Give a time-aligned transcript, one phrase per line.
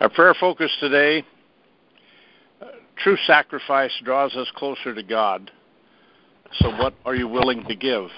[0.00, 1.24] Our prayer focus today
[2.96, 5.50] true sacrifice draws us closer to God.
[6.54, 8.08] So, what are you willing to give?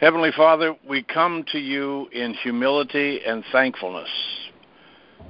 [0.00, 4.08] Heavenly Father, we come to you in humility and thankfulness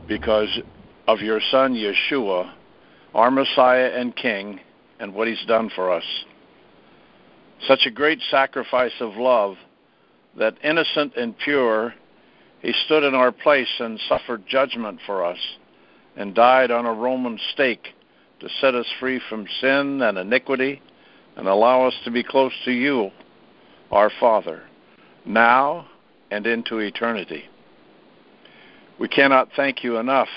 [0.06, 0.61] because
[1.09, 2.52] of your Son, Yeshua,
[3.12, 4.61] our Messiah and King,
[5.00, 6.04] and what he's done for us.
[7.66, 9.56] Such a great sacrifice of love
[10.38, 11.93] that innocent and pure,
[12.63, 15.39] he stood in our place and suffered judgment for us
[16.16, 17.89] and died on a Roman stake
[18.41, 20.80] to set us free from sin and iniquity
[21.37, 23.11] and allow us to be close to you,
[23.91, 24.62] our Father,
[25.25, 25.87] now
[26.30, 27.45] and into eternity.
[28.98, 30.29] We cannot thank you enough,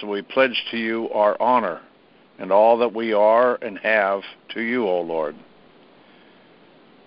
[0.00, 1.80] so we pledge to you our honor
[2.38, 4.22] and all that we are and have
[4.54, 5.36] to you, O Lord.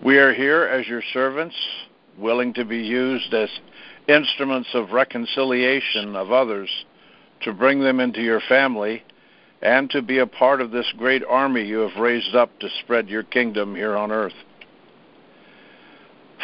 [0.02, 1.56] We are here as your servants,
[2.18, 3.48] willing to be used as
[4.08, 6.70] instruments of reconciliation of others
[7.42, 9.02] to bring them into your family
[9.62, 13.08] and to be a part of this great army you have raised up to spread
[13.08, 14.34] your kingdom here on earth.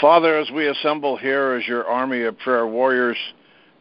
[0.00, 3.18] Father, as we assemble here as your army of prayer warriors,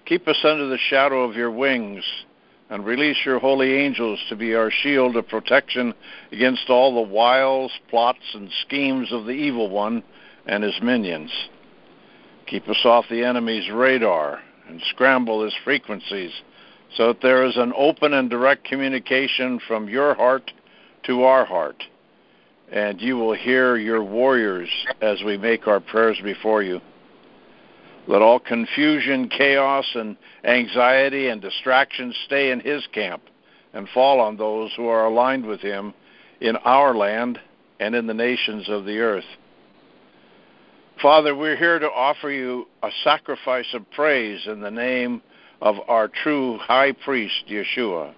[0.05, 2.03] keep us under the shadow of your wings
[2.69, 5.93] and release your holy angels to be our shield of protection
[6.31, 10.03] against all the wiles, plots, and schemes of the evil one
[10.45, 11.31] and his minions.
[12.51, 16.33] Keep us off the enemy's radar and scramble his frequencies
[16.97, 20.51] so that there is an open and direct communication from your heart
[21.03, 21.81] to our heart.
[22.69, 24.67] And you will hear your warriors
[25.01, 26.81] as we make our prayers before you.
[28.05, 33.21] Let all confusion, chaos, and anxiety and distraction stay in his camp
[33.71, 35.93] and fall on those who are aligned with him
[36.41, 37.39] in our land
[37.79, 39.23] and in the nations of the earth.
[41.01, 45.23] Father, we're here to offer you a sacrifice of praise in the name
[45.59, 48.13] of our true high priest, Yeshua.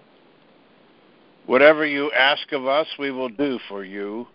[1.46, 4.26] Whatever you ask of us, we will do for you.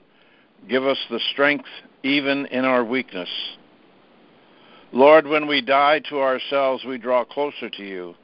[0.68, 1.68] Give us the strength
[2.01, 3.29] even in our weakness.
[4.91, 8.16] Lord, when we die to ourselves, we draw closer to you.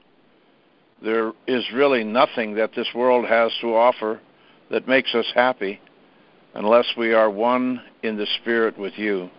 [1.03, 4.19] There is really nothing that this world has to offer
[4.71, 5.79] that makes us happy
[6.55, 9.29] unless we are one in the Spirit with you.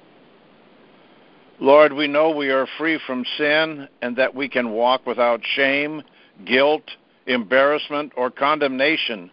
[1.58, 6.02] Lord, we know we are free from sin and that we can walk without shame,
[6.44, 6.82] guilt,
[7.26, 9.30] embarrassment, or condemnation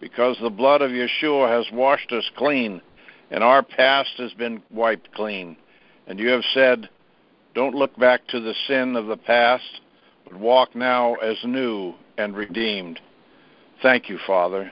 [0.00, 2.80] because the blood of Yeshua has washed us clean
[3.30, 5.56] and our past has been wiped clean.
[6.06, 6.88] And you have said,
[7.54, 9.80] Don't look back to the sin of the past,
[10.24, 13.00] but walk now as new and redeemed.
[13.82, 14.70] Thank you, Father.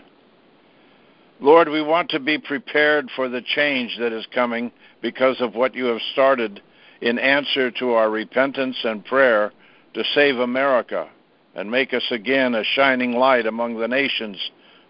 [1.40, 4.70] Lord, we want to be prepared for the change that is coming
[5.00, 6.62] because of what you have started
[7.02, 9.52] in answer to our repentance and prayer
[9.92, 11.08] to save America
[11.54, 14.38] and make us again a shining light among the nations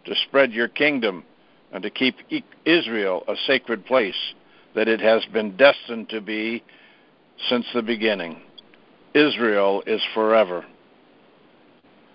[0.05, 1.25] to spread your kingdom
[1.73, 2.15] and to keep
[2.67, 4.35] Israel a sacred place
[4.75, 6.63] that it has been destined to be
[7.49, 8.43] since the beginning.
[9.15, 10.65] Israel is forever.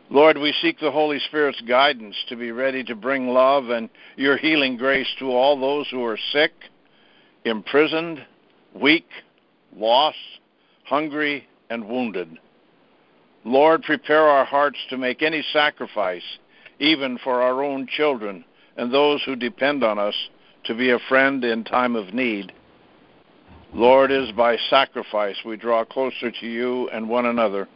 [0.10, 4.38] Lord, we seek the Holy Spirit's guidance to be ready to bring love and your
[4.38, 6.52] healing grace to all those who are sick,
[7.44, 8.26] imprisoned,
[8.74, 9.08] weak,
[9.76, 10.18] lost,
[10.86, 12.38] hungry, and wounded.
[13.44, 16.24] Lord, prepare our hearts to make any sacrifice,
[16.80, 18.44] even for our own children
[18.78, 20.16] and those who depend on us,
[20.66, 22.52] to be a friend in time of need.
[23.74, 27.68] Lord, it is by sacrifice we draw closer to you and one another.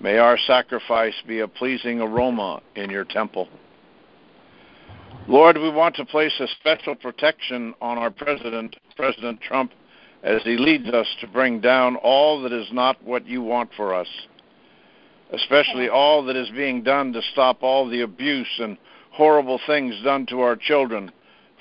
[0.00, 3.48] May our sacrifice be a pleasing aroma in your temple.
[5.26, 9.72] Lord, we want to place a special protection on our president, President Trump,
[10.24, 13.94] as He leads us to bring down all that is not what you want for
[13.94, 14.08] us,
[15.32, 18.78] especially all that is being done to stop all the abuse and
[19.12, 21.12] horrible things done to our children,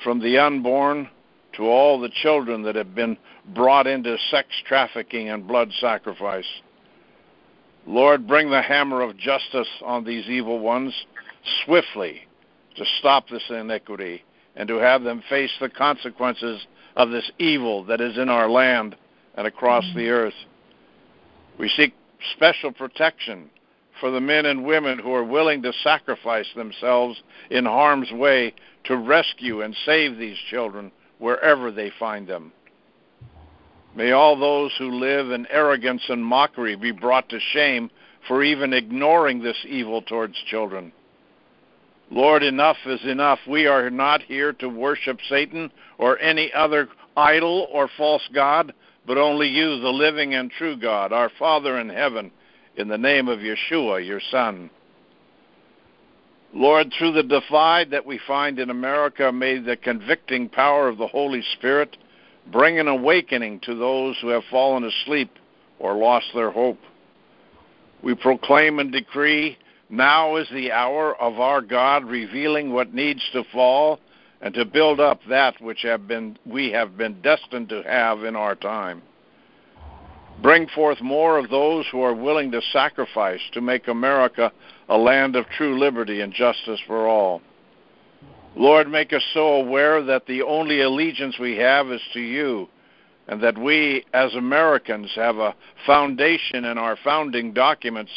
[0.04, 1.10] from the unborn
[1.56, 3.18] to all the children that have been
[3.54, 6.48] brought into sex trafficking and blood sacrifice.
[7.86, 10.94] Lord, bring the hammer of justice on these evil ones
[11.66, 12.22] swiftly
[12.78, 14.24] to stop this iniquity
[14.56, 18.96] and to have them face the consequences of this evil that is in our land
[19.36, 20.28] and across the mm-hmm.
[20.28, 20.34] earth.
[21.58, 21.94] We seek
[22.36, 23.50] special protection
[24.00, 28.54] for the men and women who are willing to sacrifice themselves in harm's way
[28.86, 32.52] to rescue and save these children wherever they find them.
[33.96, 37.92] May all those who live in arrogance and mockery be brought to shame
[38.28, 40.92] for even ignoring this evil towards children.
[42.14, 43.40] Lord, enough is enough.
[43.48, 46.88] We are not here to worship Satan or any other
[47.18, 48.72] idol or false God,
[49.08, 52.30] but only you, the living and true God, our Father in heaven,
[52.76, 54.70] in the name of Yeshua, your Son.
[56.54, 61.08] Lord, through the divide that we find in America, may the convicting power of the
[61.08, 61.98] Holy Spirit
[62.52, 65.32] bring an awakening to those who have fallen asleep
[65.80, 66.80] or lost their hope.
[68.04, 69.58] We proclaim and decree
[69.94, 74.00] now is the hour of our God revealing what needs to fall
[74.42, 78.36] and to build up that which have been we have been destined to have in
[78.36, 79.02] our time.
[80.42, 84.52] Bring forth more of those who are willing to sacrifice to make America
[84.90, 87.42] a land of true liberty and justice for all.
[88.56, 92.68] Lord, make us so aware that the only allegiance we have is to you,
[93.28, 95.56] and that we, as Americans, have a
[95.86, 98.12] foundation in our founding documents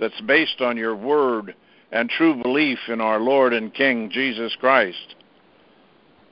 [0.00, 1.54] that's based on your word
[1.92, 5.14] and true belief in our Lord and King, Jesus Christ.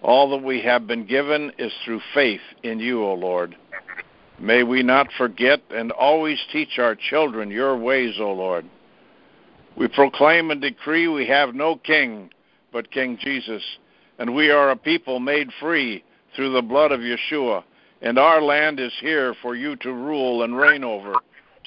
[0.02, 3.56] All that we have been given is through faith in you, O Lord.
[4.40, 8.64] May we not forget and always teach our children your ways, O Lord.
[9.76, 12.30] We proclaim and decree we have no king
[12.72, 13.62] but King Jesus,
[14.18, 16.04] and we are a people made free
[16.36, 17.64] through the blood of Yeshua,
[18.02, 21.14] and our land is here for you to rule and reign over,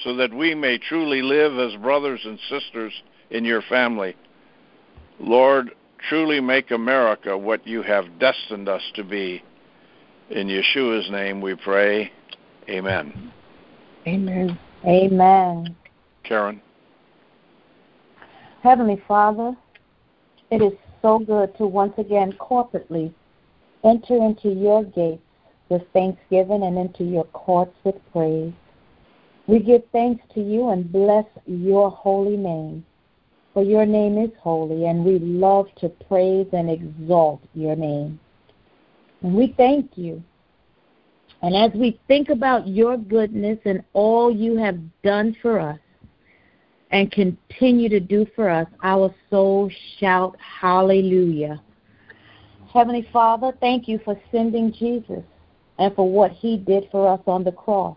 [0.04, 2.92] so that we may truly live as brothers and sisters
[3.30, 4.16] in your family.
[5.20, 5.72] Lord,
[6.08, 9.42] truly make America what you have destined us to be.
[10.30, 12.10] In Yeshua's name we pray.
[12.68, 13.32] Amen.
[14.06, 14.58] Amen.
[14.84, 15.76] Amen.
[16.24, 16.60] Karen.
[18.62, 19.56] Heavenly Father,
[20.50, 20.72] it is
[21.02, 23.12] so good to once again corporately
[23.84, 25.22] enter into your gates
[25.68, 28.52] with thanksgiving and into your courts with praise.
[29.46, 32.84] We give thanks to you and bless your holy name,
[33.52, 38.20] for your name is holy, and we love to praise and exalt your name.
[39.22, 40.22] And we thank you
[41.42, 45.78] and as we think about your goodness and all you have done for us
[46.92, 51.60] and continue to do for us, our souls shout hallelujah.
[52.72, 55.24] Heavenly Father, thank you for sending Jesus
[55.78, 57.96] and for what he did for us on the cross.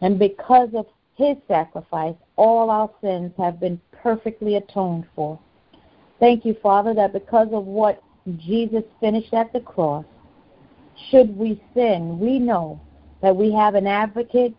[0.00, 5.38] And because of his sacrifice, all our sins have been perfectly atoned for.
[6.20, 8.02] Thank you, Father, that because of what
[8.38, 10.04] Jesus finished at the cross,
[11.10, 12.80] should we sin, we know
[13.22, 14.54] that we have an advocate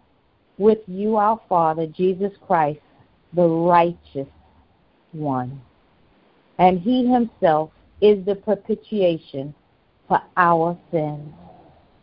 [0.58, 2.80] with you, our Father, Jesus Christ,
[3.34, 4.28] the righteous
[5.12, 5.62] one.
[6.58, 9.54] And he himself is the propitiation
[10.08, 11.34] for our sins.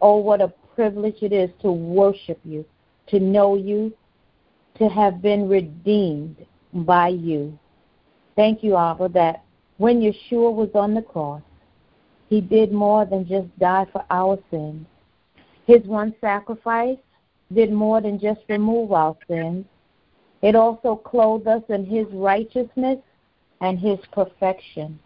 [0.00, 2.64] Oh, what a privilege it is to worship you,
[3.09, 3.93] to know you,
[4.79, 6.37] to have been redeemed
[6.73, 7.59] by you.
[8.37, 9.45] Thank you, Abba, that
[9.79, 11.43] when Yeshua was on the cross,
[12.29, 14.87] he did more than just die for our sins.
[15.67, 16.99] His one sacrifice
[17.53, 19.65] did more than just remove our sins.
[20.43, 22.99] It also clothed us in His righteousness
[23.61, 24.99] and His perfection.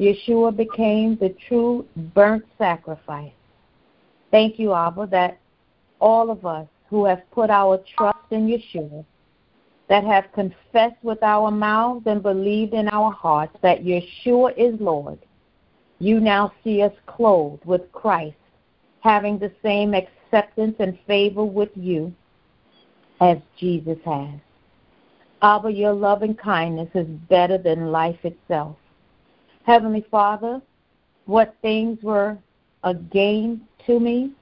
[0.00, 3.32] Yeshua became the true burnt sacrifice.
[4.30, 5.38] Thank you, Abba, that
[6.00, 9.04] all of us who have put our trust in Yeshua,
[9.88, 15.18] that have confessed with our mouths and believed in our hearts that Yeshua is Lord,
[15.98, 18.36] you now see us clothed with Christ,
[19.00, 22.14] having the same acceptance and favor with you
[23.20, 24.40] as Jesus has.
[25.42, 28.76] Abba, your loving kindness is better than life itself.
[29.64, 30.60] Heavenly Father,
[31.26, 32.38] what things were
[32.84, 34.32] a gain to me,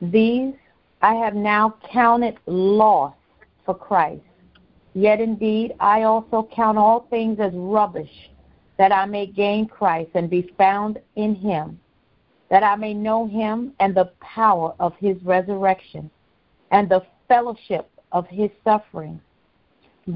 [0.00, 0.54] these
[1.02, 3.14] I have now counted loss
[3.64, 4.22] for Christ.
[4.92, 8.30] Yet indeed, I also count all things as rubbish
[8.76, 11.80] that I may gain Christ and be found in him,
[12.50, 16.10] that I may know him and the power of his resurrection
[16.70, 19.20] and the fellowship of his suffering,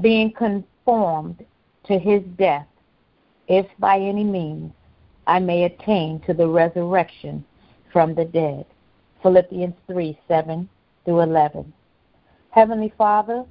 [0.01, 1.43] being conformed
[1.85, 2.67] to his death,
[3.47, 4.71] if by any means
[5.25, 7.43] I may attain to the resurrection
[7.91, 8.65] from the dead.
[9.23, 10.69] Philippians 3 7
[11.05, 11.71] through 11.
[12.49, 13.45] Heavenly Father,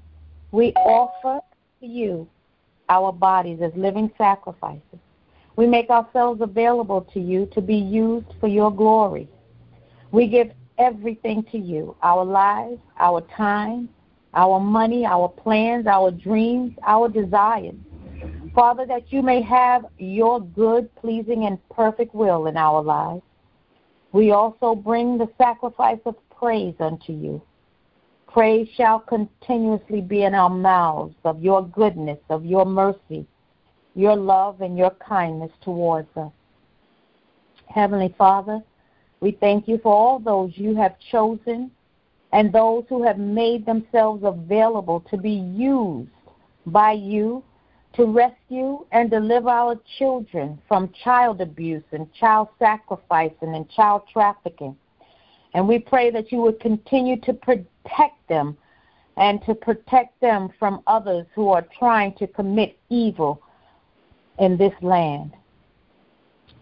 [0.50, 1.40] we offer
[1.80, 2.28] to you
[2.88, 4.98] our bodies as living sacrifices.
[5.56, 9.28] We make ourselves available to you to be used for your glory.
[10.10, 13.88] We give everything to you our lives, our time,
[14.34, 17.74] our money, our plans, our dreams, our desires.
[18.54, 23.22] Father, that you may have your good, pleasing, and perfect will in our lives.
[24.12, 27.40] We also bring the sacrifice of praise unto you.
[28.30, 33.26] Praise shall continuously be in our mouths of your goodness, of your mercy,
[33.94, 36.32] your love, and your kindness towards us.
[37.66, 38.62] Heavenly Father,
[39.20, 41.70] we thank you for all those you have chosen
[42.34, 46.10] and those who have made themselves available to be used
[46.66, 47.42] by you
[47.94, 54.76] to rescue and deliver our children from child abuse and child sacrificing and child trafficking.
[55.54, 58.58] And we pray that you would continue to protect them
[59.16, 63.40] and to protect them from others who are trying to commit evil
[64.40, 65.32] in this land.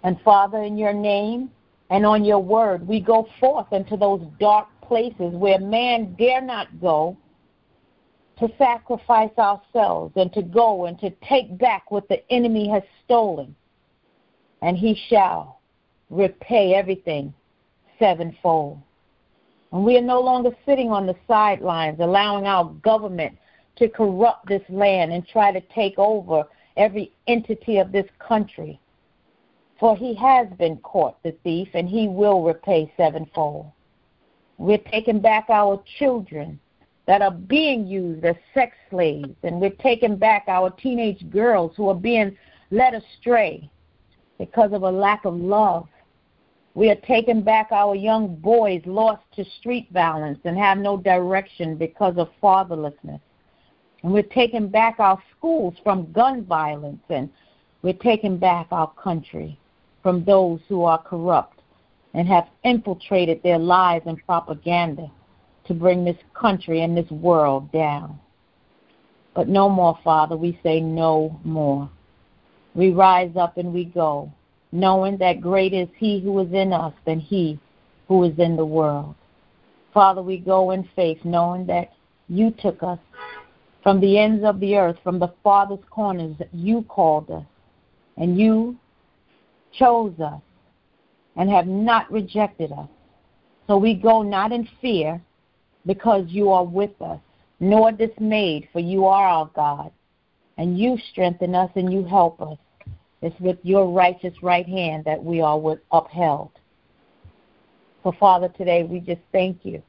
[0.04, 1.50] And Father, in your name
[1.88, 6.80] and on your word, we go forth into those dark places where man dare not
[6.80, 7.16] go
[8.38, 13.54] to sacrifice ourselves and to go and to take back what the enemy has stolen.
[14.60, 15.60] And he shall
[16.10, 17.32] repay everything
[18.02, 18.80] sevenfold.
[19.70, 23.38] And we are no longer sitting on the sidelines allowing our government
[23.76, 26.44] to corrupt this land and try to take over
[26.76, 28.80] every entity of this country.
[29.78, 33.70] For he has been caught, the thief, and he will repay sevenfold.
[34.58, 36.58] We're taking back our children
[37.06, 41.88] that are being used as sex slaves, and we're taking back our teenage girls who
[41.88, 42.36] are being
[42.70, 43.70] led astray
[44.38, 45.88] because of a lack of love.
[46.74, 51.76] We are taking back our young boys lost to street violence and have no direction
[51.76, 53.20] because of fatherlessness.
[54.02, 57.30] And we're taking back our schools from gun violence, and
[57.82, 59.58] we're taking back our country
[60.02, 61.60] from those who are corrupt
[62.14, 65.10] and have infiltrated their lives and propaganda
[65.66, 68.18] to bring this country and this world down.
[69.34, 70.36] But no more, Father.
[70.36, 71.88] We say no more.
[72.74, 74.32] We rise up and we go,
[74.72, 77.58] knowing that great is He who is in us than He
[78.08, 79.14] who is in the world.
[79.94, 81.92] Father, we go in faith, knowing that
[82.28, 82.98] you took us
[83.82, 87.44] from the ends of the earth, from the farthest corners, you called us,
[88.16, 88.76] and you
[89.72, 90.40] chose us
[91.36, 92.88] and have not rejected us.
[93.66, 95.20] So we go not in fear,
[95.86, 97.18] because you are with us,
[97.60, 99.90] nor dismayed, for you are our God,
[100.58, 102.58] and you strengthen us and you help us.
[103.22, 106.50] It's with your righteous right hand that we are upheld.
[108.02, 109.80] So, Father, today we just thank you.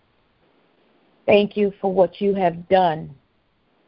[1.25, 3.13] Thank you for what you have done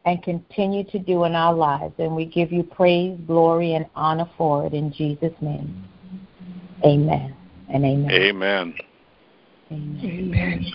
[0.04, 1.94] and continue to do in our lives.
[1.98, 5.84] And we give you praise, glory, and honor for it in Jesus' name.
[6.84, 7.34] Amen
[7.72, 8.10] and amen.
[8.10, 8.74] Amen.
[9.70, 10.00] Amen.
[10.02, 10.72] Amen.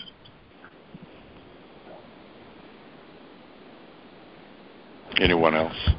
[5.20, 5.90] Anyone else?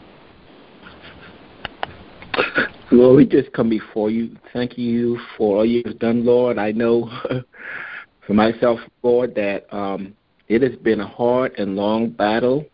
[2.90, 4.36] Lord, we just come before you.
[4.52, 6.58] Thank you for all you've done, Lord.
[6.58, 7.10] I know
[8.26, 10.14] for myself, Lord, that um,
[10.48, 12.64] it has been a hard and long battle,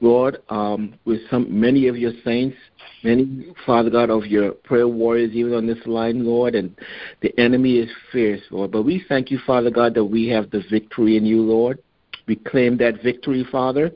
[0.00, 2.56] Lord, um, with some many of your saints,
[3.04, 6.76] many, Father God, of your prayer warriors, even on this line, Lord, and
[7.20, 8.72] the enemy is fierce, Lord.
[8.72, 11.78] But we thank you, Father God, that we have the victory in you, Lord.
[12.26, 13.92] We claim that victory, Father.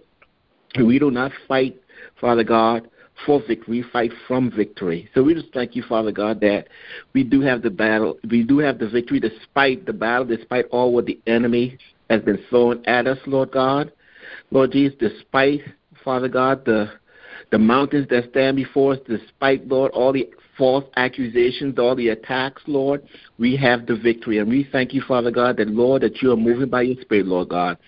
[0.79, 1.81] We do not fight,
[2.21, 2.88] Father God,
[3.25, 3.85] for victory.
[3.92, 5.08] Fight from victory.
[5.14, 6.68] So we just thank you, Father God, that
[7.12, 8.18] we do have the battle.
[8.30, 11.78] We do have the victory despite the battle, despite all what the enemy
[12.11, 13.92] has been throwing at us, Lord God.
[14.50, 15.61] Lord Jesus, despite,
[16.04, 16.90] Father God, the
[17.50, 22.62] the mountains that stand before us, despite, Lord, all the false accusations, all the attacks,
[22.66, 23.02] Lord,
[23.38, 24.38] we have the victory.
[24.38, 27.26] And we thank you, Father God, that, Lord, that you are moving by your Spirit,
[27.26, 27.78] Lord God.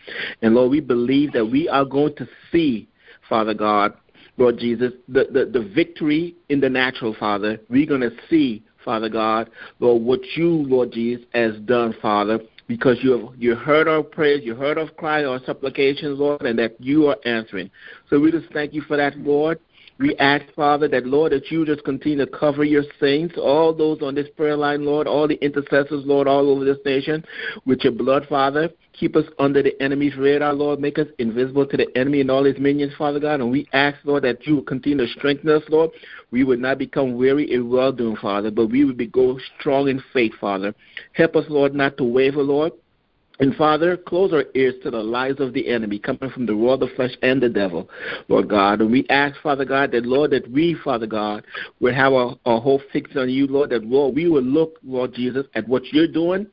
[0.43, 2.89] And, Lord, we believe that we are going to see,
[3.29, 3.95] Father God,
[4.39, 7.61] Lord Jesus, the, the, the victory in the natural, Father.
[7.69, 12.99] We're going to see, Father God, Lord, what you, Lord Jesus, has done, Father because
[13.03, 16.77] you have you heard our prayers, you heard our cry, our supplications, Lord, and that
[16.79, 17.71] you are answering.
[18.11, 19.59] So we just thank you for that, Lord.
[19.99, 24.01] We ask, Father, that, Lord, that you just continue to cover your saints, all those
[24.01, 27.25] on this prayer line, Lord, all the intercessors, Lord, all over this nation,
[27.67, 28.71] with your blood, Father.
[28.93, 30.79] Keep us under the enemy's radar, Lord.
[30.79, 33.41] Make us invisible to the enemy and all his minions, Father God.
[33.41, 35.91] And we ask, Lord, that you continue to strengthen us, Lord.
[36.31, 39.89] We would not become weary in well doing, Father, but we would be go strong
[39.89, 40.75] in faith, Father.
[41.13, 42.73] Help us, Lord, not to waver, Lord.
[43.41, 46.83] And Father, close our ears to the lies of the enemy coming from the world
[46.83, 47.89] of flesh and the devil,
[48.29, 48.81] Lord God.
[48.81, 51.45] And we ask, Father God, that, Lord, that we, Father God,
[51.79, 55.15] will have our, our hope fixed on you, Lord, that, Lord, we will look, Lord
[55.15, 56.49] Jesus, at what you're doing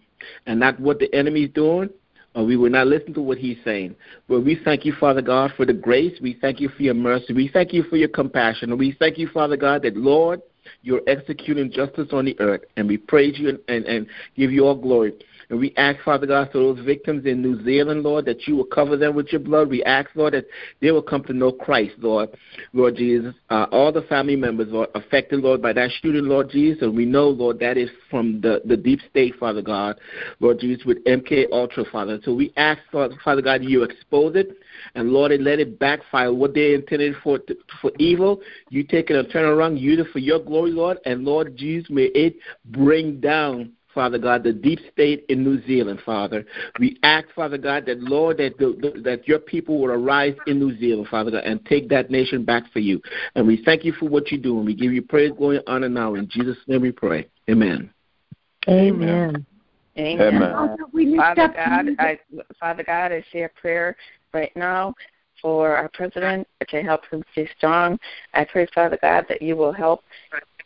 [0.46, 1.90] and not what the enemy's doing.
[2.36, 3.96] Or we will not listen to what he's saying.
[4.28, 6.20] But we thank you, Father God, for the grace.
[6.22, 7.34] We thank you for your mercy.
[7.34, 8.78] We thank you for your compassion.
[8.78, 10.42] We thank you, Father God, that, Lord,
[10.86, 12.62] you're executing justice on the earth.
[12.78, 15.14] And we praise you and, and, and give you all glory.
[15.50, 18.66] And we ask, Father God, for those victims in New Zealand, Lord, that you will
[18.66, 19.70] cover them with your blood.
[19.70, 20.46] We ask, Lord, that
[20.82, 22.30] they will come to know Christ, Lord,
[22.74, 23.36] Lord Jesus.
[23.50, 26.82] Uh, all the family members, Lord, affected, Lord, by that shooting, Lord Jesus.
[26.82, 30.00] And we know, Lord, that is from the, the deep state, Father God,
[30.40, 32.20] Lord Jesus, with MK Ultra, Father.
[32.24, 34.58] So we ask, Father God, you expose it.
[34.96, 36.34] And Lord, and let it backfire.
[36.34, 37.40] What they intended for
[37.82, 41.00] for evil, you take it and turn around, use it for your glory, Lord.
[41.06, 46.02] And Lord Jesus, may it bring down Father God, the deep state in New Zealand,
[46.06, 46.46] Father.
[46.80, 50.60] We ask, Father God, that Lord, that the, the, that your people will arise in
[50.60, 53.02] New Zealand, Father God, and take that nation back for you.
[53.36, 55.66] And we thank you for what you do, and we give you praise, glory, and
[55.68, 56.16] honor now.
[56.16, 57.30] In Jesus' name, we pray.
[57.50, 57.90] Amen.
[58.68, 59.46] Amen.
[59.98, 60.26] Amen.
[60.28, 60.78] Amen.
[61.18, 62.20] Father God, I,
[62.60, 63.96] Father God, I say a prayer
[64.34, 64.94] right now
[65.42, 67.98] for our president to help him stay strong.
[68.34, 70.04] I pray, Father God, that you will help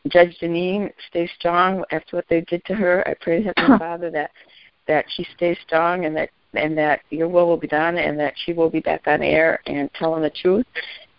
[0.07, 3.07] Judge Jeanine stay strong after what they did to her.
[3.07, 4.31] I pray, Heavenly Father, that
[4.87, 8.33] that she stays strong and that and that your will will be done and that
[8.45, 10.65] she will be back on air and telling the truth.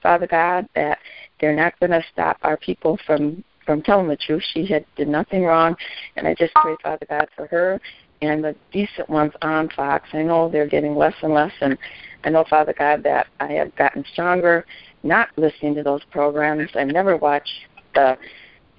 [0.02, 0.98] Father God, that
[1.40, 4.42] they're not going to stop our people from from telling the truth.
[4.52, 5.76] She had did nothing wrong,
[6.16, 7.80] and I just pray, Father God, for her
[8.22, 10.08] and the decent ones on Fox.
[10.12, 11.78] I know they're getting less and less, and
[12.24, 14.66] I know, Father God, that I have gotten stronger
[15.02, 16.70] not listening to those programs.
[16.74, 17.48] I never watch
[17.94, 18.18] the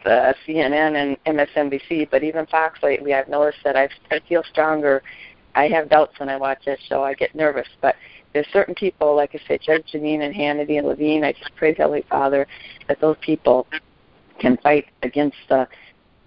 [0.06, 4.44] Uh, the CNN and MSNBC, but even Fox lately, I've noticed that I I feel
[4.50, 5.04] stronger.
[5.54, 7.04] I have doubts when I watch that show.
[7.04, 7.96] I get nervous, but
[8.34, 11.24] there's certain people, like I said, Judge Jeanine and Hannity and Levine.
[11.24, 12.48] I just pray, Heavenly Father,
[12.88, 13.68] that those people
[14.40, 15.68] can fight against the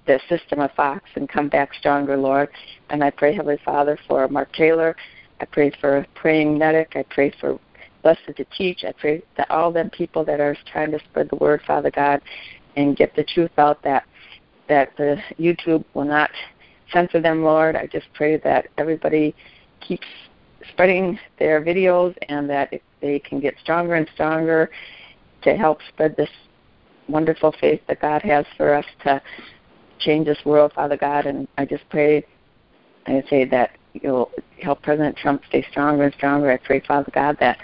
[0.06, 2.50] the system of Fox and come back stronger, Lord.
[2.90, 4.94] And I pray, Heavenly Father, for Mark Taylor.
[5.40, 6.92] I pray for praying medic.
[6.94, 7.58] I pray for
[8.02, 8.84] blessed to teach.
[8.84, 12.20] I pray that all them people that are trying to spread the word, Father God,
[12.76, 14.04] and get the truth out that
[14.68, 16.30] that the YouTube will not
[16.92, 17.76] censor them, Lord.
[17.76, 19.34] I just pray that everybody
[19.80, 20.06] keeps
[20.72, 24.70] spreading their videos and that they can get stronger and stronger
[25.42, 26.30] to help spread this
[27.08, 29.20] wonderful faith that God has for us to
[29.98, 31.26] change this world, Father God.
[31.26, 32.24] And I just pray,
[33.06, 34.30] I say that you'll
[34.62, 36.50] help President Trump stay stronger and stronger.
[36.50, 37.58] I pray, Father God, that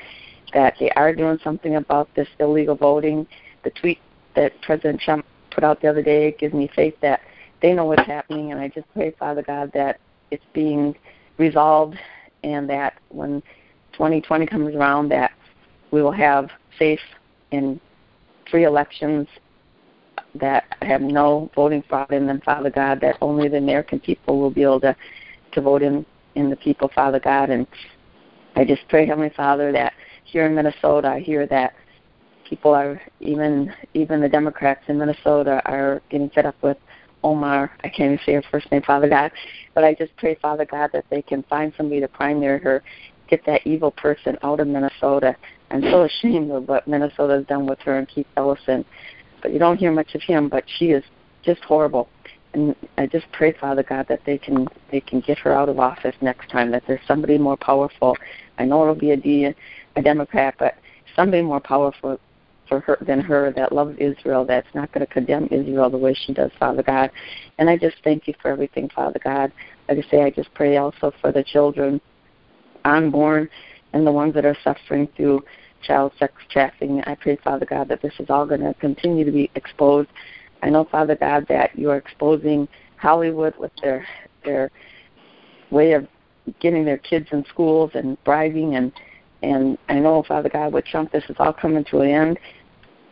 [0.52, 3.26] that they are doing something about this illegal voting.
[3.62, 4.00] The tweet
[4.36, 7.20] that President Trump put out the other day It gives me faith that
[7.62, 10.96] they know what's happening, and I just pray, Father God, that it's being
[11.36, 11.98] resolved,
[12.42, 13.42] and that when
[13.92, 15.32] 2020 comes around, that
[15.90, 17.00] we will have safe
[17.52, 17.80] and
[18.50, 19.26] free elections
[20.34, 24.50] that have no voting fraud in them, Father God, that only the American people will
[24.50, 24.96] be able to,
[25.52, 27.50] to vote in, in the people, Father God.
[27.50, 27.66] And
[28.56, 29.92] I just pray, Heavenly Father, that
[30.24, 31.74] here in Minnesota, I hear that
[32.50, 36.76] people are even even the Democrats in Minnesota are getting fed up with
[37.22, 37.70] Omar.
[37.84, 39.30] I can't even say her first name, Father God.
[39.74, 42.82] But I just pray, Father God, that they can find somebody to primary her,
[43.28, 45.36] get that evil person out of Minnesota.
[45.70, 48.84] I'm so ashamed of what Minnesota's done with her and Keith Ellison.
[49.42, 51.04] But you don't hear much of him, but she is
[51.42, 52.08] just horrible.
[52.52, 55.78] And I just pray, Father God, that they can they can get her out of
[55.78, 56.72] office next time.
[56.72, 58.16] That there's somebody more powerful.
[58.58, 59.54] I know it'll be a, D,
[59.94, 60.74] a Democrat, but
[61.14, 62.18] somebody more powerful
[62.70, 66.14] for her than her that loves Israel, that's not going to condemn Israel the way
[66.14, 67.10] she does, Father God.
[67.58, 69.52] And I just thank you for everything, Father God.
[69.88, 72.00] Like I say, I just pray also for the children
[72.84, 73.50] unborn
[73.92, 75.44] and the ones that are suffering through
[75.82, 77.02] child sex trafficking.
[77.06, 80.08] I pray, Father God, that this is all going to continue to be exposed.
[80.62, 84.06] I know, Father God, that you are exposing Hollywood with their
[84.44, 84.70] their
[85.70, 86.06] way of
[86.60, 88.92] getting their kids in schools and bribing and
[89.42, 92.38] and I know, Father God, with Trump, this is all coming to an end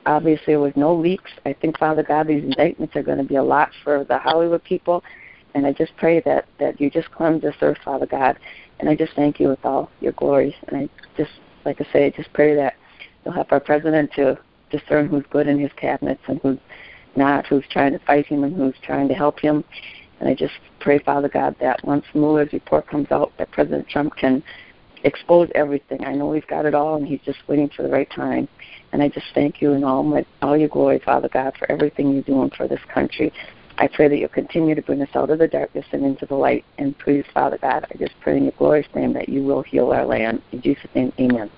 [0.08, 1.30] obviously with no leaks.
[1.44, 4.64] I think, Father God, these indictments are going to be a lot for the Hollywood
[4.64, 5.04] people.
[5.54, 8.38] And I just pray that, that you just cleanse this earth, Father God.
[8.80, 10.56] And I just thank you with all your glory.
[10.66, 11.30] And I just,
[11.64, 12.74] like I say, I just pray that
[13.24, 14.38] you'll help our president to
[14.70, 16.58] discern who's good in his cabinets and who's
[17.14, 19.62] not, who's trying to fight him and who's trying to help him.
[20.20, 24.16] And I just pray, Father God, that once Mueller's report comes out, that President Trump
[24.16, 24.42] can
[25.04, 26.04] expose everything.
[26.04, 28.48] I know we've got it all, and he's just waiting for the right time.
[28.92, 32.12] And I just thank you in all my all your glory, Father God, for everything
[32.12, 33.32] you're doing for this country.
[33.78, 36.34] I pray that you'll continue to bring us out of the darkness and into the
[36.34, 36.64] light.
[36.78, 39.92] And please, Father God, I just pray in your glorious name that you will heal
[39.92, 40.42] our land.
[40.50, 41.50] In Jesus' name, amen.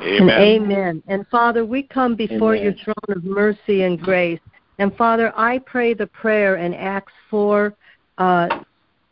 [0.00, 0.20] Amen.
[0.20, 1.02] And amen.
[1.06, 2.64] And Father, we come before amen.
[2.64, 4.40] your throne of mercy and grace.
[4.78, 7.74] And Father, I pray the prayer in Acts 4,
[8.18, 8.62] uh,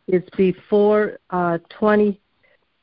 [0.06, 2.20] it's before uh, 20,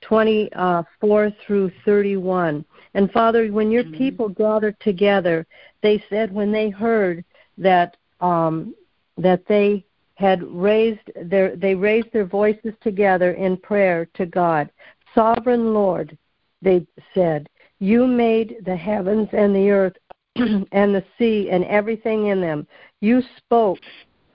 [0.02, 2.66] 24 through 31.
[2.94, 3.98] And Father, when your mm-hmm.
[3.98, 5.46] people gathered together,
[5.82, 7.24] they said when they heard
[7.58, 8.76] that um,
[9.18, 9.86] that they
[10.16, 14.70] had raised their they raised their voices together in prayer to God.
[15.16, 16.18] Sovereign Lord,
[16.62, 17.50] they said,
[17.82, 19.98] you made the heavens and the earth
[20.36, 22.68] and the sea and everything in them.
[23.02, 23.80] You spoke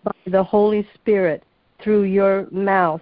[0.02, 1.44] by the Holy Spirit
[1.80, 3.00] through your mouth,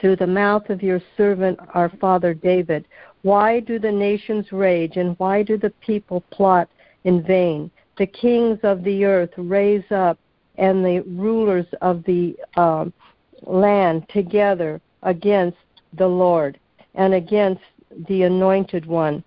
[0.00, 2.86] through the mouth of your servant, our father David.
[3.22, 6.68] Why do the nations rage and why do the people plot
[7.04, 7.70] in vain?
[7.96, 10.18] The kings of the earth raise up
[10.56, 12.86] and the rulers of the uh,
[13.42, 15.58] land together against
[15.94, 16.58] the Lord
[16.94, 17.62] and against
[18.08, 19.22] the anointed one.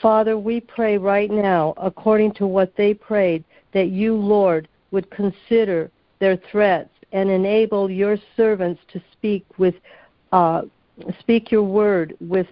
[0.00, 5.90] Father, we pray right now, according to what they prayed, that you, Lord, would consider
[6.18, 9.74] their threats and enable your servants to speak with
[10.32, 10.62] uh,
[11.20, 12.46] speak your word with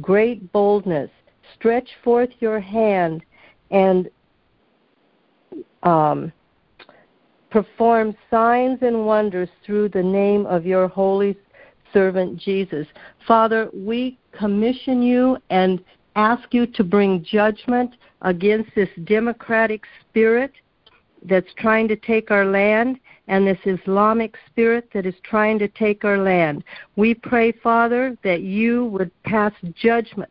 [0.00, 1.10] great boldness.
[1.56, 3.22] Stretch forth your hand
[3.70, 4.08] and
[5.82, 6.32] um,
[7.50, 11.36] perform signs and wonders through the name of your holy
[11.92, 12.86] servant Jesus.
[13.26, 15.82] Father, we commission you and
[16.16, 20.52] ask you to bring judgment against this democratic spirit
[21.24, 26.04] that's trying to take our land and this Islamic spirit that is trying to take
[26.04, 26.62] our land.
[26.96, 30.30] We pray, Father, that you would pass judgment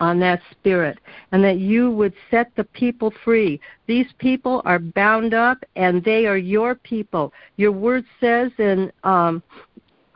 [0.00, 0.98] on that spirit
[1.32, 3.60] and that you would set the people free.
[3.86, 7.32] These people are bound up and they are your people.
[7.56, 9.42] Your word says in um,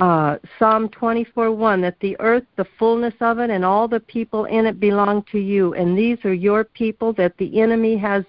[0.01, 4.47] uh, Psalm 24 1 that the earth, the fullness of it, and all the people
[4.47, 5.75] in it belong to you.
[5.75, 8.25] And these are your people that the enemy has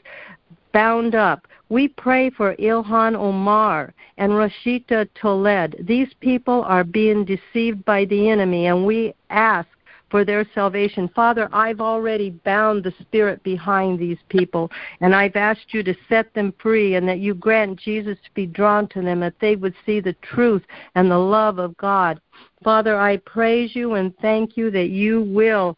[0.74, 1.48] bound up.
[1.72, 5.88] We pray for Ilhan Omar and Rashida Tlaib.
[5.88, 9.70] These people are being deceived by the enemy, and we ask
[10.10, 11.08] for their salvation.
[11.16, 16.34] Father, I've already bound the spirit behind these people, and I've asked you to set
[16.34, 19.76] them free, and that you grant Jesus to be drawn to them, that they would
[19.86, 20.64] see the truth
[20.96, 22.20] and the love of God.
[22.66, 25.78] Father, I praise you and thank you that you will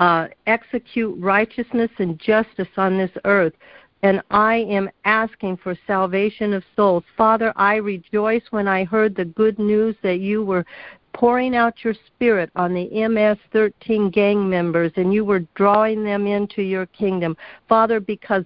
[0.00, 3.52] uh, execute righteousness and justice on this earth
[4.02, 7.04] and I am asking for salvation of souls.
[7.16, 10.66] Father, I rejoice when I heard the good news that you were
[11.14, 16.26] pouring out your spirit on the MS 13 gang members and you were drawing them
[16.26, 17.36] into your kingdom.
[17.68, 18.44] Father, because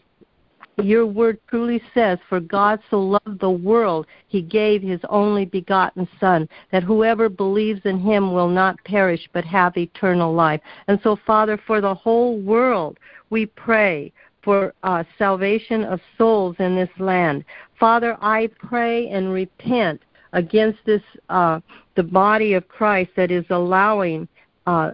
[0.83, 6.07] your word truly says, For God so loved the world, he gave his only begotten
[6.21, 10.61] Son, that whoever believes in him will not perish but have eternal life.
[10.89, 12.99] And so, Father, for the whole world,
[13.31, 14.13] we pray
[14.47, 17.45] for uh, salvation of souls in this land.
[17.81, 20.01] Father, I pray and repent
[20.33, 21.59] against this uh,
[21.97, 24.29] the body of Christ that is allowing
[24.69, 24.93] uh,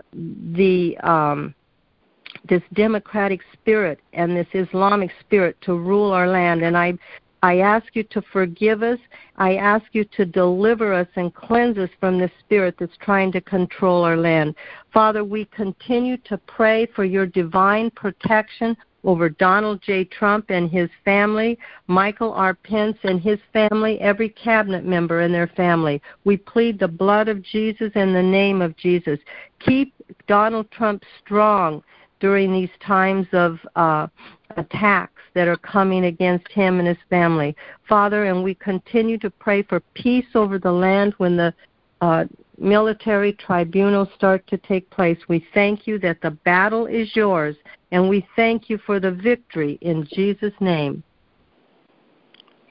[0.54, 1.54] the um,
[2.48, 6.62] this democratic spirit and this Islamic spirit to rule our land.
[6.62, 6.94] And I
[7.42, 9.00] I ask you to forgive us.
[9.36, 13.42] I ask you to deliver us and cleanse us from the spirit that's trying to
[13.42, 14.54] control our land.
[14.94, 20.04] Father, we continue to pray for your divine protection over Donald J.
[20.04, 22.54] Trump and his family, Michael R.
[22.54, 26.00] Pence and his family, every cabinet member and their family.
[26.24, 29.18] We plead the blood of Jesus and the name of Jesus.
[29.60, 29.94] Keep
[30.26, 31.82] Donald Trump strong
[32.20, 34.06] during these times of uh,
[34.56, 37.56] attacks that are coming against him and his family.
[37.88, 41.52] Father, and we continue to pray for peace over the land when the
[42.00, 42.24] uh,
[42.58, 45.18] military tribunals start to take place.
[45.28, 47.56] We thank you that the battle is yours,
[47.90, 51.02] and we thank you for the victory in Jesus' name.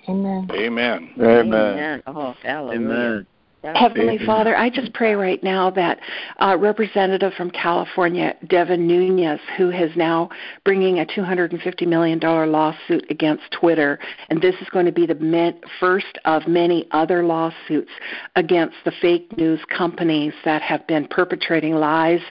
[0.10, 0.50] Amen.
[0.52, 1.12] Amen.
[1.20, 1.54] Amen.
[1.54, 2.04] Amen.
[2.08, 2.80] Oh, hallelujah.
[2.80, 3.28] Amen.
[3.64, 6.00] Heavenly Father, I just pray right now that
[6.40, 10.30] uh, Representative from California, Devin Nunes, who is now
[10.66, 16.18] bringing a $250 million lawsuit against Twitter, and this is going to be the first
[16.26, 17.92] of many other lawsuits
[18.36, 22.22] against the fake news companies that have been perpetrating lies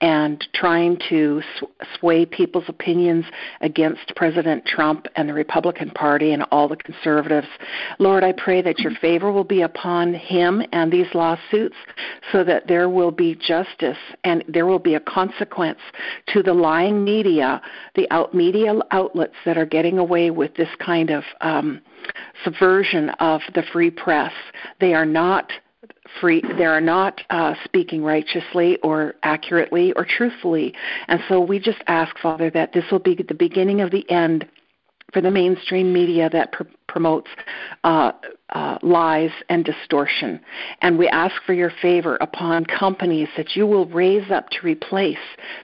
[0.00, 1.42] and trying to
[1.98, 3.26] sway people's opinions
[3.60, 7.48] against President Trump and the Republican Party and all the conservatives.
[7.98, 11.76] Lord, I pray that your favor will be upon him and these lawsuits
[12.32, 15.78] so that there will be justice and there will be a consequence
[16.28, 17.60] to the lying media,
[17.94, 21.80] the out media outlets that are getting away with this kind of um,
[22.44, 24.32] subversion of the free press.
[24.80, 25.50] They are not
[26.20, 30.74] free they are not uh, speaking righteously or accurately or truthfully
[31.08, 34.46] and so we just ask father that this will be the beginning of the end
[35.12, 37.28] for the mainstream media that pr- promotes
[37.84, 38.12] uh,
[38.50, 40.40] uh, lies and distortion.
[40.80, 45.16] And we ask for your favor upon companies that you will raise up to replace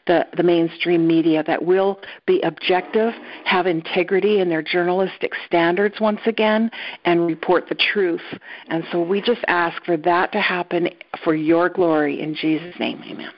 [0.07, 3.13] the, the mainstream media, that will be objective,
[3.45, 6.71] have integrity in their journalistic standards once again,
[7.05, 8.21] and report the truth.
[8.69, 10.89] And so we just ask for that to happen
[11.23, 13.03] for your glory in Jesus' name.
[13.03, 13.31] Amen.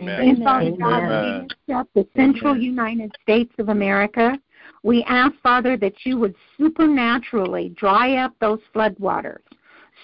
[0.00, 0.28] Amen.
[0.28, 1.48] And Father God, Amen.
[1.68, 2.62] we lift the central Amen.
[2.62, 4.38] United States of America.
[4.84, 9.40] We ask, Father, that you would supernaturally dry up those floodwaters.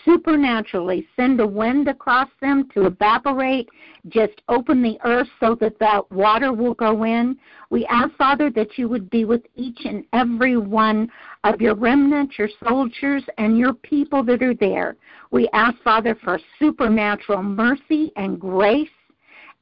[0.07, 3.69] Supernaturally send a wind across them to evaporate,
[4.09, 7.37] just open the earth so that that water will go in.
[7.69, 11.11] We ask, Father, that you would be with each and every one
[11.45, 14.97] of your remnant, your soldiers, and your people that are there.
[15.31, 18.89] We ask, Father, for supernatural mercy and grace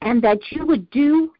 [0.03, 1.33] and that you would do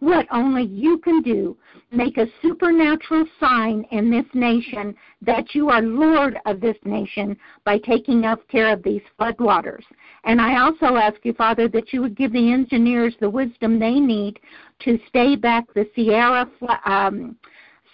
[0.00, 1.56] what only you can do
[1.92, 7.78] make a supernatural sign in this nation that you are Lord of this nation by
[7.78, 9.82] taking up care of these floodwaters.
[10.24, 14.00] And I also ask you, Father, that you would give the engineers the wisdom they
[14.00, 14.38] need
[14.80, 16.48] to stay back the Sierra
[16.84, 17.36] um,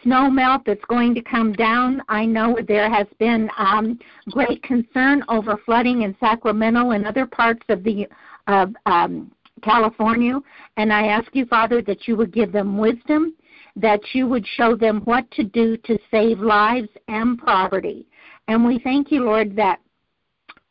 [0.02, 2.02] snow melt that's going to come down.
[2.08, 3.98] I know there has been um,
[4.30, 8.06] great concern over flooding in Sacramento and other parts of the
[8.48, 10.38] of um, California.
[10.76, 13.34] And I ask you, Father, that you would give them wisdom,
[13.76, 18.06] that you would show them what to do to save lives and property.
[18.48, 19.80] And we thank you, Lord, that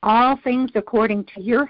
[0.03, 1.69] all things according to your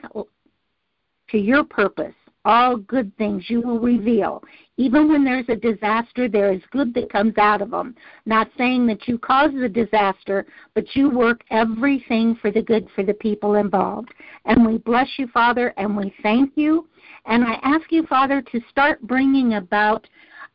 [1.30, 4.44] to your purpose, all good things you will reveal.
[4.78, 7.96] Even when there's a disaster, there is good that comes out of them.
[8.28, 13.04] Not saying that you cause the disaster, but you work everything for the good for
[13.04, 14.14] the people involved.
[14.46, 16.88] And we bless you, Father, and we thank you
[17.26, 20.08] and I ask you, Father, to start bringing about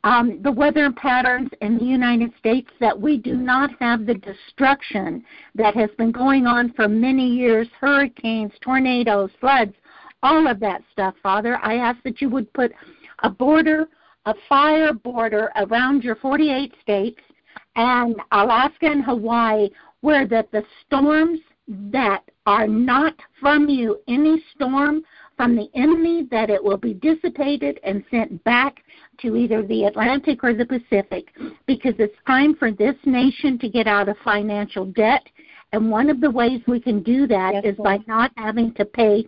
[0.02, 5.22] um, the weather patterns in the United States that we do not have the destruction
[5.54, 9.74] that has been going on for many years hurricanes, tornadoes, floods,
[10.22, 11.58] all of that stuff, Father.
[11.62, 12.72] I ask that you would put
[13.22, 13.88] a border,
[14.24, 17.20] a fire border around your 48 states
[17.76, 19.68] and Alaska and Hawaii
[20.00, 25.02] where that the storms that are not from you, any storm
[25.40, 28.84] from the enemy that it will be dissipated and sent back
[29.22, 31.28] to either the Atlantic or the Pacific
[31.66, 35.26] because it's time for this nation to get out of financial debt.
[35.72, 38.84] And one of the ways we can do that yes, is by not having to
[38.84, 39.26] pay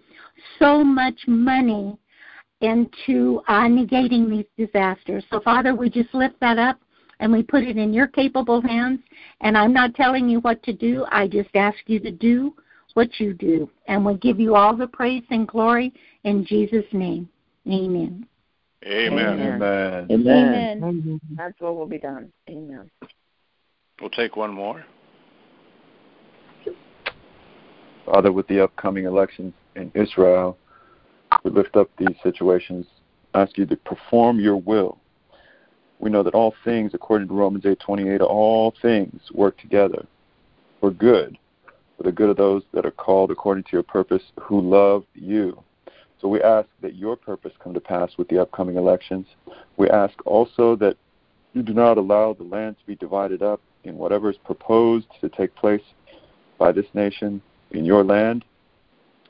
[0.59, 1.97] so much money
[2.61, 5.25] into uh, negating these disasters.
[5.31, 6.79] So, Father, we just lift that up
[7.21, 9.01] and we put it in your capable hands.
[9.41, 12.55] And I'm not telling you what to do, I just ask you to do
[12.95, 13.71] what you do.
[13.87, 15.93] And we give you all the praise and glory
[16.25, 17.29] in Jesus' name.
[17.67, 18.27] Amen.
[18.85, 19.41] Amen.
[19.41, 20.09] Amen.
[20.11, 20.83] Amen.
[20.83, 21.21] Amen.
[21.37, 22.33] That's what will be done.
[22.49, 22.91] Amen.
[24.01, 24.85] We'll take one more.
[28.05, 30.59] Father, with the upcoming elections in Israel,
[31.45, 32.87] we lift up these situations,
[33.35, 34.99] ask you to perform your will.
[36.01, 40.05] We know that all things, according to Romans 8:28, all things work together
[40.81, 41.39] for good
[42.03, 45.63] for the good of those that are called according to your purpose who love you.
[46.21, 49.27] So we ask that your purpose come to pass with the upcoming elections.
[49.77, 50.97] We ask also that
[51.53, 55.29] you do not allow the land to be divided up in whatever is proposed to
[55.29, 55.83] take place
[56.59, 58.45] by this nation in your land.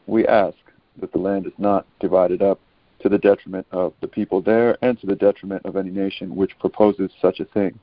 [0.07, 0.57] We ask
[1.01, 2.59] that the land is not divided up
[3.01, 6.59] to the detriment of the people there and to the detriment of any nation which
[6.59, 7.79] proposes such a thing.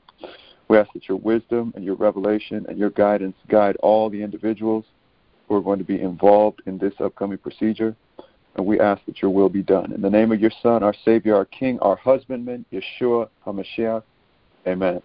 [0.70, 4.84] We ask that your wisdom and your revelation and your guidance guide all the individuals
[5.48, 7.96] who are going to be involved in this upcoming procedure.
[8.54, 9.90] And we ask that your will be done.
[9.90, 14.04] In the name of your Son, our Savior, our King, our husbandman, Yeshua HaMashiach.
[14.64, 15.02] Amen.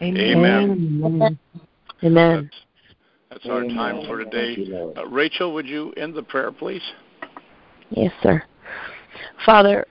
[0.00, 1.02] Amen.
[1.04, 1.38] Amen.
[2.04, 2.50] Amen.
[3.30, 3.74] That's, that's our Amen.
[3.74, 4.64] time for today.
[4.96, 6.82] Uh, Rachel, would you end the prayer, please?
[7.90, 8.40] Yes, sir.
[9.44, 9.84] Father,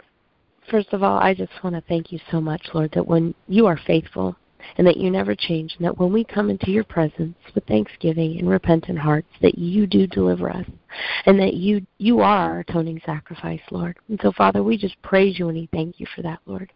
[0.69, 3.65] first of all, I just want to thank you so much, Lord, that when you
[3.65, 4.37] are faithful,
[4.77, 8.39] and that you never change, and that when we come into your presence with thanksgiving
[8.39, 10.65] and repentant hearts, that you do deliver us,
[11.25, 13.97] and that you you are our atoning sacrifice, Lord.
[14.09, 16.71] And so, Father, we just praise you and we thank you for that, Lord.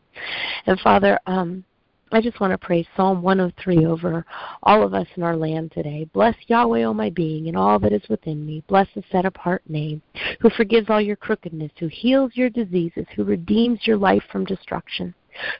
[0.65, 1.63] And Father, um,
[2.11, 4.25] I just want to pray Psalm 103 over
[4.63, 6.07] all of us in our land today.
[6.13, 8.63] Bless Yahweh, O my being, and all that is within me.
[8.67, 10.01] Bless the set apart name,
[10.39, 15.13] who forgives all your crookedness, who heals your diseases, who redeems your life from destruction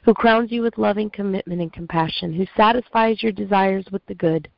[0.04, 4.48] who crowns you with loving commitment and compassion, who satisfies your desires with the good.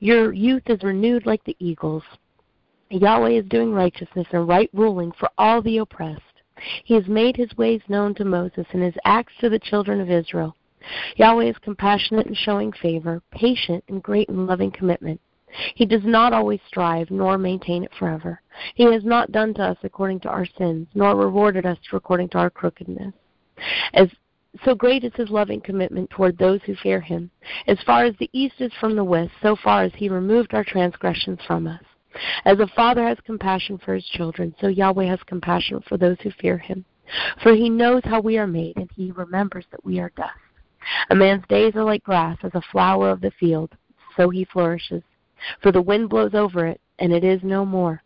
[0.00, 2.02] Your youth is renewed like the eagles.
[2.90, 6.20] Yahweh is doing righteousness and right ruling for all the oppressed.
[6.84, 10.10] He has made his ways known to Moses and his acts to the children of
[10.10, 10.54] Israel.
[11.16, 15.20] Yahweh is compassionate and showing favor, patient and great in loving commitment.
[15.74, 18.40] He does not always strive, nor maintain it forever.
[18.74, 22.38] He has not done to us according to our sins, nor rewarded us according to
[22.38, 23.12] our crookedness.
[23.92, 24.08] As
[24.64, 27.30] so great is his loving commitment toward those who fear him.
[27.66, 30.64] As far as the east is from the west, so far has he removed our
[30.64, 31.82] transgressions from us.
[32.44, 36.30] As a father has compassion for his children, so Yahweh has compassion for those who
[36.32, 36.84] fear him.
[37.42, 40.38] For he knows how we are made, and he remembers that we are dust.
[41.10, 43.74] A man's days are like grass, as a flower of the field,
[44.16, 45.02] so he flourishes.
[45.62, 48.02] For the wind blows over it, and it is no more,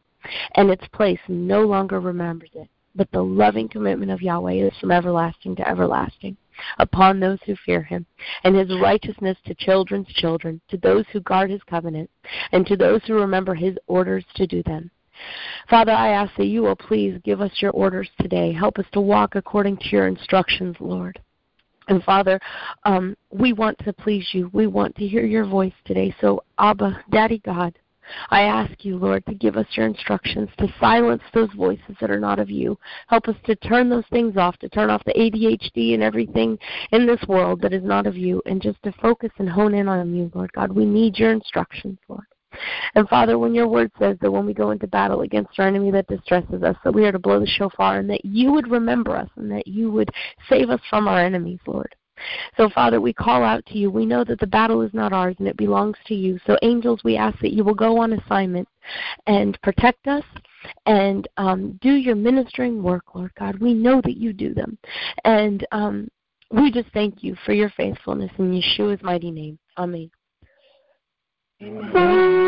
[0.55, 2.69] and its place no longer remembers it.
[2.97, 6.37] But the loving commitment of Yahweh is from everlasting to everlasting
[6.79, 8.07] upon those who fear him,
[8.43, 12.11] and his righteousness to children's children, to those who guard his covenant,
[12.53, 14.91] and to those who remember his orders to do them.
[15.69, 18.53] Father, I ask that you will please give us your orders today.
[18.53, 21.21] Help us to walk according to your instructions, Lord.
[21.89, 22.41] And Father,
[22.85, 24.51] um, we want to please you.
[24.53, 26.15] We want to hear your voice today.
[26.21, 27.79] So, Abba, Daddy God,
[28.31, 32.21] I ask you, Lord, to give us your instructions to silence those voices that are
[32.21, 32.79] not of you.
[33.09, 36.59] Help us to turn those things off, to turn off the ADHD and everything
[36.93, 39.89] in this world that is not of you, and just to focus and hone in
[39.89, 40.73] on you, Lord God.
[40.73, 42.27] We need your instructions, Lord.
[42.95, 45.91] And Father, when your word says that when we go into battle against our enemy
[45.91, 49.17] that distresses us, that we are to blow the shofar and that you would remember
[49.17, 50.11] us and that you would
[50.49, 51.95] save us from our enemies, Lord.
[52.57, 53.91] So, Father, we call out to you.
[53.91, 56.39] We know that the battle is not ours and it belongs to you.
[56.47, 58.69] So, angels, we ask that you will go on assignment
[59.27, 60.25] and protect us
[60.87, 63.59] and um, do your ministering work, Lord God.
[63.59, 64.79] We know that you do them.
[65.25, 66.09] And um,
[66.51, 69.59] we just thank you for your faithfulness in Yeshua's mighty name.
[69.79, 70.11] Amen.
[71.63, 72.47] Amen.